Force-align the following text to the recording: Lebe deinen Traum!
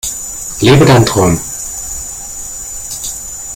Lebe 0.61 0.83
deinen 0.83 1.05
Traum! 1.05 1.39